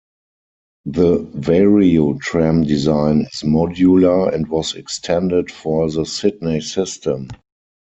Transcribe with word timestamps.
The 0.85 1.17
Variotram 1.25 2.65
design 2.65 3.21
is 3.31 3.43
modular 3.43 4.33
and 4.33 4.47
was 4.47 4.73
extended 4.73 5.51
for 5.51 5.91
the 5.91 6.07
Sydney 6.07 6.61
system. 6.61 7.27